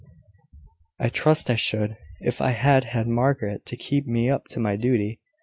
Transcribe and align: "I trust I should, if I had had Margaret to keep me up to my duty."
"I 0.99 1.09
trust 1.09 1.51
I 1.51 1.55
should, 1.55 1.95
if 2.21 2.41
I 2.41 2.49
had 2.53 2.85
had 2.85 3.07
Margaret 3.07 3.67
to 3.67 3.77
keep 3.77 4.07
me 4.07 4.31
up 4.31 4.45
to 4.47 4.59
my 4.59 4.75
duty." 4.75 5.19